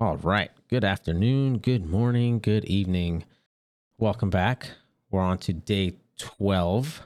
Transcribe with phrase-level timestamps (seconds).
[0.00, 0.52] All right.
[0.68, 3.24] Good afternoon, good morning, good evening.
[3.98, 4.70] Welcome back.
[5.10, 7.02] We're on to day 12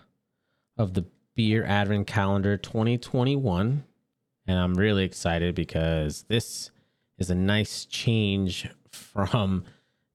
[0.76, 3.84] of the Beer Advent Calendar 2021.
[4.46, 6.70] And I'm really excited because this
[7.16, 9.64] is a nice change from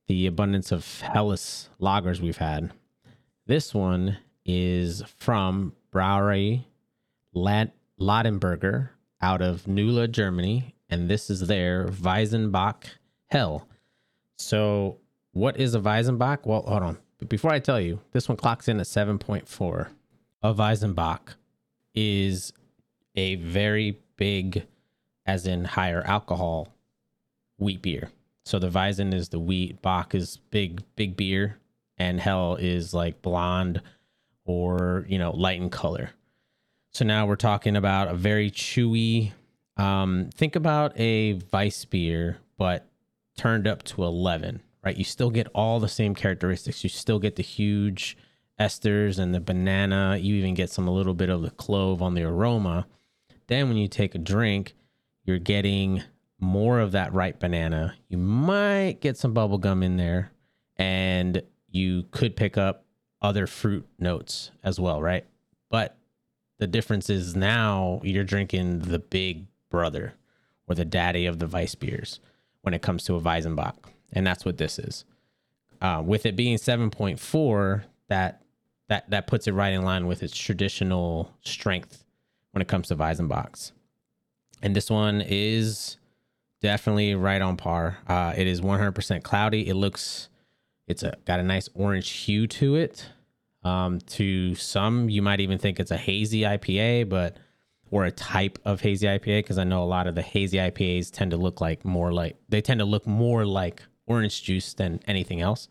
[0.06, 2.72] the abundance of Helles lagers we've had.
[3.48, 6.66] This one is from Brauerei
[7.34, 8.90] Lad- Ladenburger
[9.20, 12.86] out of Nula, Germany, and this is their Weizenbock
[13.28, 13.68] Hell.
[14.38, 14.98] So,
[15.32, 16.46] what is a Weizenbock?
[16.46, 16.98] Well, hold on.
[17.28, 19.88] Before I tell you, this one clocks in at 7.4.
[20.44, 21.36] A Weizenbock
[21.96, 22.54] is
[23.16, 24.66] a very big,
[25.26, 26.70] as in higher alcohol,
[27.58, 28.12] wheat beer.
[28.46, 31.58] So the Weizen is the wheat, Bock is big, big beer,
[31.98, 33.82] and Hell is like blonde
[34.46, 36.12] or, you know, light in color.
[36.92, 39.34] So now we're talking about a very chewy,
[39.78, 42.88] um, think about a Weiss beer, but
[43.38, 44.98] turned up to 11, right?
[44.98, 46.84] You still get all the same characteristics.
[46.84, 48.18] You still get the huge
[48.60, 50.18] esters and the banana.
[50.20, 52.88] You even get some a little bit of the clove on the aroma.
[53.48, 54.74] Then when you take a drink,
[55.24, 56.04] you're getting
[56.40, 57.96] more of that ripe banana.
[58.10, 60.32] You might get some bubble gum in there
[60.76, 62.86] and you could pick up
[63.22, 65.26] other fruit notes as well, right?
[65.70, 65.98] But
[66.60, 69.46] the difference is now you're drinking the big
[69.78, 70.16] brother
[70.68, 72.20] or the daddy of the Weiss beers
[72.64, 73.76] when it comes to a Weizenbock.
[74.12, 75.06] And that's what this is.
[75.80, 78.42] Uh, with it being 7.4, that
[78.90, 82.04] that that puts it right in line with its traditional strength
[82.54, 83.72] when it comes to Weizenbocks.
[84.64, 85.98] And this one is
[86.62, 88.00] definitely right on par.
[88.08, 89.68] Uh, it is 100% cloudy.
[89.68, 90.30] It looks,
[90.88, 93.06] it's a, got a nice orange hue to it.
[93.64, 97.38] Um, to some, you might even think it's a hazy IPA, but
[97.92, 101.12] or a type of hazy IPA because I know a lot of the hazy IPAs
[101.12, 105.00] tend to look like more like they tend to look more like orange juice than
[105.08, 105.68] anything else.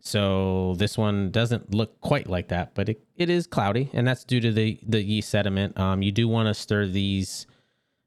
[0.00, 4.22] So this one doesn't look quite like that, but it, it is cloudy, and that's
[4.22, 5.78] due to the the yeast sediment.
[5.78, 7.46] Um, you do want to stir these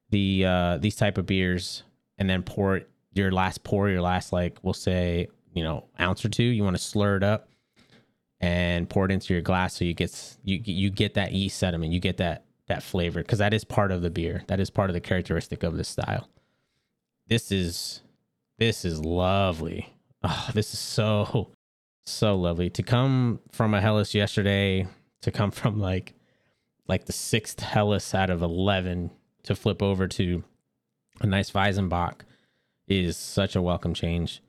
[0.10, 1.84] the uh, these type of beers
[2.18, 6.24] and then pour it your last pour, your last like we'll say you know ounce
[6.24, 6.44] or two.
[6.44, 7.50] You want to slur it up
[8.40, 11.92] and pour it into your glass so you get you you get that yeast sediment,
[11.92, 14.44] you get that that flavor because that is part of the beer.
[14.48, 16.30] That is part of the characteristic of this style.
[17.28, 18.02] This is
[18.58, 19.94] this is lovely.
[20.24, 21.50] Oh, this is so
[22.06, 24.88] so lovely to come from a Helles yesterday
[25.22, 26.14] to come from like
[26.88, 29.12] like the sixth Helles out of eleven
[29.44, 30.44] to flip over to
[31.22, 32.22] a nice Weizenbock
[32.88, 34.42] is such a welcome change.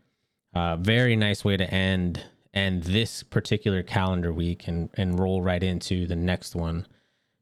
[0.55, 5.63] Uh, very nice way to end and this particular calendar week and and roll right
[5.63, 6.87] into the next one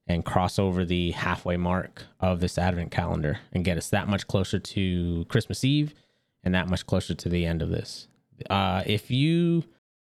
[0.08, 4.26] and cross over the halfway mark of this advent calendar and get us that much
[4.26, 5.94] closer to Christmas Eve
[6.42, 8.08] and that much closer to the end of this.
[8.48, 9.64] Uh, if you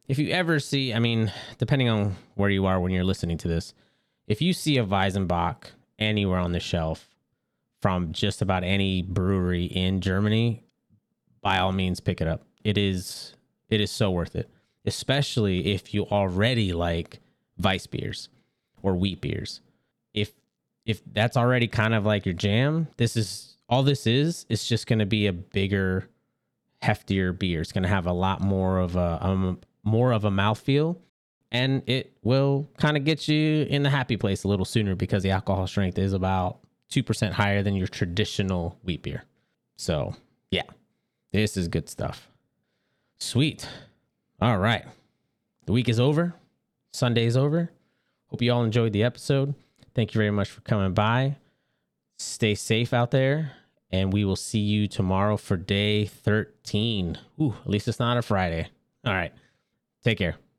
[0.07, 3.49] if you ever see, I mean, depending on where you are when you're listening to
[3.49, 3.75] this,
[4.27, 5.65] if you see a Weizenbock
[5.99, 7.09] anywhere on the shelf
[7.83, 10.65] from just about any brewery in Germany,
[11.43, 12.43] by all means pick it up.
[12.63, 13.35] It is
[13.71, 14.51] it is so worth it,
[14.85, 17.21] especially if you already like
[17.59, 18.29] Weiss beers
[18.83, 19.61] or wheat beers
[20.15, 20.33] if
[20.87, 24.47] if that's already kind of like your jam, this is all this is.
[24.49, 26.09] It's just going to be a bigger,
[26.83, 27.61] heftier beer.
[27.61, 30.97] It's going to have a lot more of a um, more of a mouthfeel,
[31.53, 35.23] and it will kind of get you in the happy place a little sooner because
[35.23, 39.25] the alcohol strength is about two percent higher than your traditional wheat beer.
[39.77, 40.15] So
[40.51, 40.63] yeah,
[41.33, 42.29] this is good stuff.
[43.21, 43.69] Sweet.
[44.41, 44.85] All right,
[45.67, 46.35] the week is over.
[46.93, 47.71] Sunday's over.
[48.29, 49.55] Hope you all enjoyed the episode.
[49.99, 51.39] Thank you very much for coming by.
[52.19, 53.55] Stay safe out there,
[53.91, 57.19] and we will see you tomorrow for day 13.
[57.41, 58.69] Ooh, at least it's not a Friday.
[59.05, 59.33] All right.
[60.05, 60.37] Take care.